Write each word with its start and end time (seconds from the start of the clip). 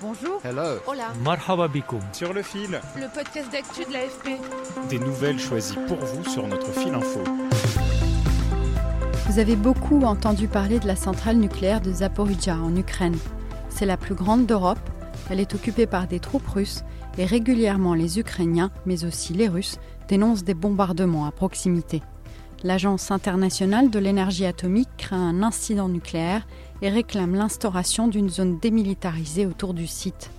Bonjour. 0.00 0.40
Hello. 0.44 0.78
Hola. 0.86 1.12
Marhaba 1.24 1.66
bikoum. 1.68 2.00
Sur 2.12 2.32
le 2.32 2.42
fil, 2.42 2.80
Le 2.96 3.12
podcast 3.12 3.50
d'actu 3.50 3.84
de 3.88 3.92
l'AFP. 3.92 4.40
des 4.88 4.98
nouvelles 4.98 5.38
choisies 5.40 5.78
pour 5.88 5.96
vous 5.98 6.24
sur 6.24 6.46
notre 6.46 6.70
fil 6.72 6.94
info. 6.94 7.20
Vous 9.28 9.38
avez 9.38 9.56
beaucoup 9.56 10.02
entendu 10.02 10.46
parler 10.46 10.78
de 10.78 10.86
la 10.86 10.96
centrale 10.96 11.36
nucléaire 11.36 11.80
de 11.80 11.92
Zaporizhia 11.92 12.56
en 12.56 12.74
Ukraine. 12.76 13.16
C'est 13.68 13.86
la 13.86 13.96
plus 13.96 14.14
grande 14.14 14.46
d'Europe, 14.46 14.78
elle 15.30 15.40
est 15.40 15.54
occupée 15.54 15.86
par 15.86 16.06
des 16.06 16.20
troupes 16.20 16.46
russes 16.46 16.84
et 17.18 17.24
régulièrement 17.24 17.94
les 17.94 18.18
Ukrainiens, 18.20 18.70
mais 18.86 19.04
aussi 19.04 19.34
les 19.34 19.48
Russes, 19.48 19.78
dénoncent 20.08 20.44
des 20.44 20.54
bombardements 20.54 21.26
à 21.26 21.32
proximité. 21.32 22.02
L'Agence 22.64 23.10
internationale 23.10 23.90
de 23.90 23.98
l'énergie 23.98 24.46
atomique 24.46 24.88
craint 24.96 25.28
un 25.28 25.42
incident 25.42 25.88
nucléaire 25.88 26.46
et 26.82 26.88
réclame 26.88 27.34
l'instauration 27.34 28.08
d'une 28.08 28.30
zone 28.30 28.58
démilitarisée 28.58 29.46
autour 29.46 29.74
du 29.74 29.86
site. 29.86 30.30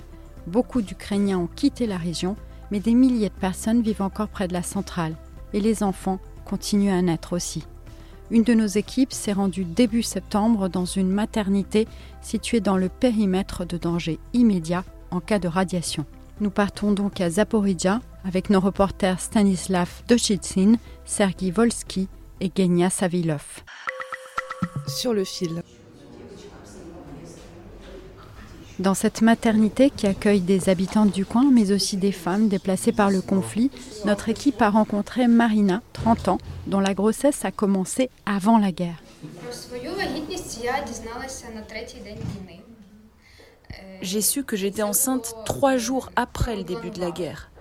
Beaucoup 0.47 0.81
d'Ukrainiens 0.81 1.39
ont 1.39 1.47
quitté 1.47 1.85
la 1.85 1.97
région, 1.97 2.35
mais 2.71 2.79
des 2.79 2.93
milliers 2.93 3.29
de 3.29 3.33
personnes 3.33 3.81
vivent 3.81 4.01
encore 4.01 4.29
près 4.29 4.47
de 4.47 4.53
la 4.53 4.63
centrale 4.63 5.15
et 5.53 5.59
les 5.59 5.83
enfants 5.83 6.19
continuent 6.45 6.93
à 6.93 7.01
naître 7.01 7.33
aussi. 7.33 7.65
Une 8.31 8.43
de 8.43 8.53
nos 8.53 8.67
équipes 8.67 9.13
s'est 9.13 9.33
rendue 9.33 9.63
début 9.63 10.03
septembre 10.03 10.69
dans 10.69 10.85
une 10.85 11.09
maternité 11.09 11.87
située 12.21 12.59
dans 12.59 12.77
le 12.77 12.89
périmètre 12.89 13.65
de 13.65 13.77
danger 13.77 14.19
immédiat 14.33 14.83
en 15.09 15.19
cas 15.19 15.39
de 15.39 15.47
radiation. 15.47 16.05
Nous 16.39 16.51
partons 16.51 16.91
donc 16.91 17.19
à 17.21 17.29
Zaporizhia 17.29 18.01
avec 18.23 18.49
nos 18.49 18.59
reporters 18.59 19.19
Stanislav 19.19 19.89
Dochitsin, 20.07 20.75
Sergei 21.05 21.51
Volsky 21.51 22.07
et 22.39 22.51
Genia 22.55 22.89
Savilov. 22.89 23.63
Sur 24.87 25.13
le 25.13 25.23
fil. 25.23 25.63
Dans 28.79 28.93
cette 28.93 29.21
maternité 29.21 29.89
qui 29.89 30.07
accueille 30.07 30.39
des 30.39 30.69
habitants 30.69 31.05
du 31.05 31.25
coin, 31.25 31.51
mais 31.51 31.73
aussi 31.73 31.97
des 31.97 32.13
femmes 32.13 32.47
déplacées 32.47 32.93
par 32.93 33.11
le 33.11 33.21
conflit, 33.21 33.71
notre 34.05 34.29
équipe 34.29 34.61
a 34.61 34.69
rencontré 34.69 35.27
Marina, 35.27 35.81
30 35.91 36.29
ans, 36.29 36.37
dont 36.65 36.79
la 36.79 36.93
grossesse 36.93 37.43
a 37.43 37.51
commencé 37.51 38.09
avant 38.25 38.57
la 38.57 38.71
guerre. 38.71 39.03
J'ai 44.01 44.21
su 44.21 44.45
que 44.45 44.55
j'étais 44.55 44.81
enceinte 44.81 45.35
trois 45.45 45.75
jours 45.75 46.09
après 46.15 46.55
le 46.55 46.63
début 46.63 46.89
de 46.89 47.01
la 47.01 47.11
guerre. 47.11 47.51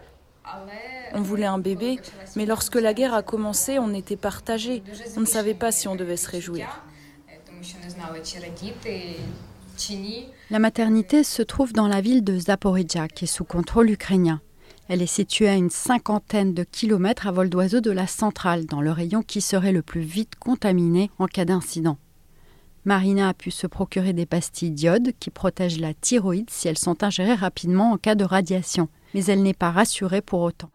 On 1.15 1.21
voulait 1.21 1.47
un 1.47 1.59
bébé, 1.59 1.99
mais 2.37 2.47
lorsque 2.47 2.77
la 2.77 2.95
guerre 2.95 3.15
a 3.15 3.25
commencé, 3.25 3.81
on 3.81 3.93
était 3.93 4.17
partagés. 4.17 4.85
On 5.17 5.21
ne 5.21 5.27
savait 5.27 5.55
pas 5.55 5.73
si 5.73 5.89
on 5.89 5.97
devait 5.97 6.17
se 6.17 6.31
réjouir. 6.31 6.81
La 10.51 10.59
maternité 10.59 11.23
se 11.23 11.43
trouve 11.43 11.73
dans 11.73 11.89
la 11.89 12.01
ville 12.01 12.25
de 12.25 12.39
Zaporizhia, 12.39 13.09
qui 13.09 13.25
est 13.25 13.29
sous 13.29 13.45
contrôle 13.45 13.91
ukrainien. 13.91 14.41
Elle 14.89 15.03
est 15.03 15.06
située 15.06 15.49
à 15.49 15.55
une 15.55 15.71
cinquantaine 15.71 16.55
de 16.55 16.65
kilomètres 16.65 17.27
à 17.27 17.33
vol 17.33 17.50
d'oiseau 17.50 17.81
de 17.81 17.91
la 17.91 18.06
centrale, 18.06 18.65
dans 18.65 18.81
le 18.81 18.91
rayon 18.91 19.22
qui 19.22 19.41
serait 19.41 19.72
le 19.72 19.83
plus 19.83 20.00
vite 20.00 20.34
contaminé 20.37 21.11
en 21.19 21.27
cas 21.27 21.44
d'incident. 21.44 21.99
Marina 22.84 23.28
a 23.28 23.34
pu 23.34 23.50
se 23.50 23.66
procurer 23.66 24.15
des 24.15 24.25
pastilles 24.25 24.71
d'iode 24.71 25.12
qui 25.21 25.31
protègent 25.31 25.81
la 25.81 25.93
thyroïde 25.93 26.49
si 26.49 26.69
elles 26.69 26.78
sont 26.78 27.05
ingérées 27.05 27.34
rapidement 27.34 27.93
en 27.93 27.99
cas 27.99 28.15
de 28.15 28.25
radiation, 28.25 28.89
mais 29.12 29.27
elle 29.27 29.43
n'est 29.43 29.53
pas 29.53 29.71
rassurée 29.71 30.22
pour 30.22 30.41
autant. 30.41 30.71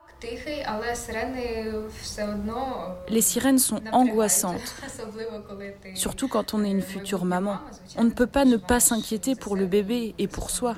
Les 3.09 3.21
sirènes 3.21 3.59
sont 3.59 3.81
angoissantes, 3.91 4.75
surtout 5.95 6.27
quand 6.27 6.53
on 6.53 6.63
est 6.63 6.71
une 6.71 6.81
future 6.81 7.25
maman. 7.25 7.57
On 7.97 8.03
ne 8.03 8.09
peut 8.09 8.27
pas 8.27 8.45
ne 8.45 8.57
pas 8.57 8.79
s'inquiéter 8.79 9.35
pour 9.35 9.55
le 9.55 9.65
bébé 9.65 10.15
et 10.17 10.27
pour 10.27 10.49
soi. 10.49 10.75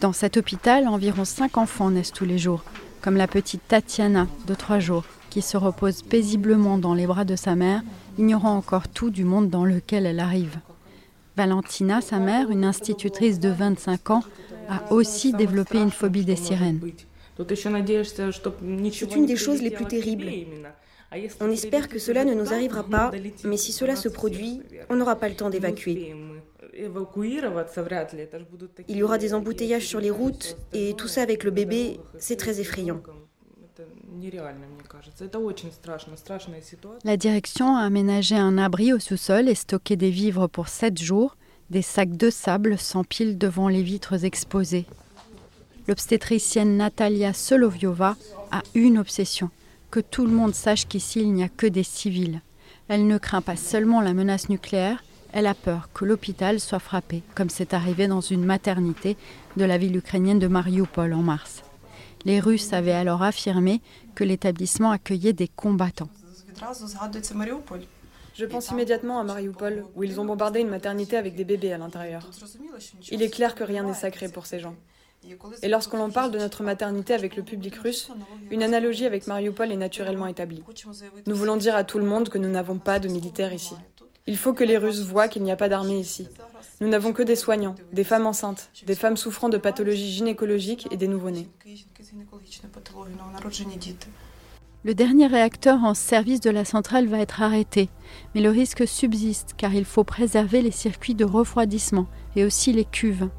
Dans 0.00 0.12
cet 0.12 0.36
hôpital, 0.36 0.86
environ 0.86 1.24
cinq 1.24 1.58
enfants 1.58 1.90
naissent 1.90 2.12
tous 2.12 2.24
les 2.24 2.38
jours, 2.38 2.62
comme 3.00 3.16
la 3.16 3.26
petite 3.26 3.66
Tatiana 3.66 4.26
de 4.46 4.54
trois 4.54 4.78
jours, 4.78 5.04
qui 5.30 5.42
se 5.42 5.56
repose 5.56 6.02
paisiblement 6.02 6.78
dans 6.78 6.94
les 6.94 7.06
bras 7.06 7.24
de 7.24 7.36
sa 7.36 7.54
mère, 7.54 7.82
ignorant 8.16 8.56
encore 8.56 8.88
tout 8.88 9.10
du 9.10 9.24
monde 9.24 9.50
dans 9.50 9.64
lequel 9.64 10.06
elle 10.06 10.20
arrive. 10.20 10.58
Valentina, 11.38 12.00
sa 12.00 12.18
mère, 12.18 12.50
une 12.50 12.64
institutrice 12.64 13.38
de 13.38 13.48
25 13.48 14.10
ans, 14.10 14.24
a 14.68 14.92
aussi 14.92 15.32
développé 15.32 15.78
une 15.78 15.92
phobie 15.92 16.24
des 16.24 16.34
sirènes. 16.34 16.80
C'est 17.48 19.14
une 19.14 19.26
des 19.26 19.36
choses 19.36 19.62
les 19.62 19.70
plus 19.70 19.86
terribles. 19.86 20.26
On 21.40 21.48
espère 21.48 21.88
que 21.88 22.00
cela 22.00 22.24
ne 22.24 22.34
nous 22.34 22.52
arrivera 22.52 22.82
pas, 22.82 23.12
mais 23.44 23.56
si 23.56 23.70
cela 23.70 23.94
se 23.94 24.08
produit, 24.08 24.62
on 24.90 24.96
n'aura 24.96 25.14
pas 25.14 25.28
le 25.28 25.36
temps 25.36 25.48
d'évacuer. 25.48 26.16
Il 28.88 28.96
y 28.96 29.02
aura 29.04 29.18
des 29.18 29.32
embouteillages 29.32 29.86
sur 29.86 30.00
les 30.00 30.10
routes, 30.10 30.56
et 30.72 30.94
tout 30.98 31.08
ça 31.08 31.22
avec 31.22 31.44
le 31.44 31.52
bébé, 31.52 32.00
c'est 32.18 32.36
très 32.36 32.60
effrayant. 32.60 33.00
La 37.04 37.16
direction 37.16 37.76
a 37.76 37.80
aménagé 37.80 38.36
un 38.36 38.58
abri 38.58 38.92
au 38.92 38.98
sous-sol 38.98 39.48
et 39.48 39.54
stocké 39.54 39.96
des 39.96 40.10
vivres 40.10 40.46
pour 40.46 40.68
7 40.68 41.00
jours. 41.00 41.36
Des 41.70 41.82
sacs 41.82 42.16
de 42.16 42.30
sable 42.30 42.78
s'empilent 42.78 43.38
devant 43.38 43.68
les 43.68 43.82
vitres 43.82 44.24
exposées. 44.24 44.86
L'obstétricienne 45.86 46.76
Natalia 46.76 47.32
Soloviova 47.32 48.16
a 48.50 48.62
une 48.74 48.98
obsession 48.98 49.50
que 49.90 50.00
tout 50.00 50.26
le 50.26 50.32
monde 50.32 50.54
sache 50.54 50.86
qu'ici 50.86 51.20
il 51.20 51.32
n'y 51.32 51.42
a 51.42 51.48
que 51.48 51.66
des 51.66 51.82
civils. 51.82 52.40
Elle 52.88 53.06
ne 53.06 53.18
craint 53.18 53.42
pas 53.42 53.56
seulement 53.56 54.00
la 54.00 54.14
menace 54.14 54.48
nucléaire, 54.48 55.02
elle 55.32 55.46
a 55.46 55.54
peur 55.54 55.90
que 55.92 56.04
l'hôpital 56.04 56.58
soit 56.58 56.78
frappé, 56.78 57.22
comme 57.34 57.50
c'est 57.50 57.74
arrivé 57.74 58.08
dans 58.08 58.20
une 58.20 58.44
maternité 58.44 59.16
de 59.56 59.64
la 59.64 59.78
ville 59.78 59.96
ukrainienne 59.96 60.38
de 60.38 60.48
Mariupol 60.48 61.12
en 61.12 61.22
mars. 61.22 61.62
Les 62.24 62.40
Russes 62.40 62.72
avaient 62.72 62.92
alors 62.92 63.22
affirmé 63.22 63.80
que 64.14 64.24
l'établissement 64.24 64.90
accueillait 64.90 65.32
des 65.32 65.48
combattants. 65.48 66.10
Je 68.34 68.44
pense 68.44 68.70
immédiatement 68.70 69.18
à 69.18 69.24
Mariupol, 69.24 69.84
où 69.96 70.04
ils 70.04 70.20
ont 70.20 70.24
bombardé 70.24 70.60
une 70.60 70.68
maternité 70.68 71.16
avec 71.16 71.34
des 71.34 71.44
bébés 71.44 71.72
à 71.72 71.78
l'intérieur. 71.78 72.28
Il 73.10 73.22
est 73.22 73.30
clair 73.30 73.54
que 73.54 73.64
rien 73.64 73.82
n'est 73.82 73.94
sacré 73.94 74.28
pour 74.28 74.46
ces 74.46 74.60
gens. 74.60 74.76
Et 75.62 75.68
lorsqu'on 75.68 75.96
l'on 75.96 76.10
parle 76.10 76.30
de 76.30 76.38
notre 76.38 76.62
maternité 76.62 77.14
avec 77.14 77.34
le 77.34 77.42
public 77.42 77.74
russe, 77.76 78.10
une 78.50 78.62
analogie 78.62 79.06
avec 79.06 79.26
Mariupol 79.26 79.72
est 79.72 79.76
naturellement 79.76 80.26
établie. 80.26 80.62
Nous 81.26 81.34
voulons 81.34 81.56
dire 81.56 81.74
à 81.74 81.82
tout 81.82 81.98
le 81.98 82.04
monde 82.04 82.28
que 82.28 82.38
nous 82.38 82.48
n'avons 82.48 82.78
pas 82.78 83.00
de 83.00 83.08
militaires 83.08 83.52
ici. 83.52 83.74
Il 84.28 84.36
faut 84.36 84.52
que 84.52 84.62
les 84.62 84.76
Russes 84.76 85.00
voient 85.00 85.26
qu'il 85.26 85.42
n'y 85.42 85.50
a 85.50 85.56
pas 85.56 85.70
d'armée 85.70 85.98
ici. 85.98 86.28
Nous 86.82 86.88
n'avons 86.88 87.14
que 87.14 87.22
des 87.22 87.34
soignants, 87.34 87.74
des 87.94 88.04
femmes 88.04 88.26
enceintes, 88.26 88.68
des 88.84 88.94
femmes 88.94 89.16
souffrant 89.16 89.48
de 89.48 89.56
pathologies 89.56 90.12
gynécologiques 90.12 90.86
et 90.90 90.98
des 90.98 91.08
nouveau-nés. 91.08 91.48
Le 94.84 94.94
dernier 94.94 95.26
réacteur 95.28 95.82
en 95.82 95.94
service 95.94 96.40
de 96.40 96.50
la 96.50 96.66
centrale 96.66 97.06
va 97.06 97.20
être 97.20 97.40
arrêté, 97.40 97.88
mais 98.34 98.42
le 98.42 98.50
risque 98.50 98.86
subsiste 98.86 99.54
car 99.56 99.72
il 99.72 99.86
faut 99.86 100.04
préserver 100.04 100.60
les 100.60 100.72
circuits 100.72 101.14
de 101.14 101.24
refroidissement 101.24 102.06
et 102.36 102.44
aussi 102.44 102.74
les 102.74 102.84
cuves. 102.84 103.30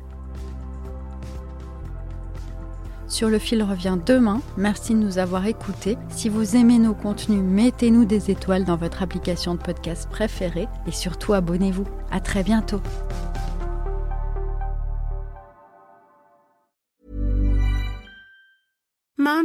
Sur 3.10 3.30
le 3.30 3.40
fil 3.40 3.64
revient 3.64 3.98
demain. 4.06 4.40
Merci 4.56 4.94
de 4.94 5.00
nous 5.00 5.18
avoir 5.18 5.48
écoutés. 5.48 5.98
Si 6.10 6.30
vous 6.30 6.56
aimez 6.56 6.78
nos 6.78 6.94
contenus, 6.94 7.42
mettez-nous 7.42 8.06
des 8.06 8.30
étoiles 8.30 8.66
dans 8.66 8.78
votre 8.78 9.02
application 9.02 9.56
de 9.56 9.60
podcast 9.60 10.08
préférée 10.10 10.68
et 10.88 10.92
surtout 10.92 11.34
abonnez-vous. 11.34 11.88
À 12.12 12.20
très 12.20 12.44
bientôt. 12.44 12.82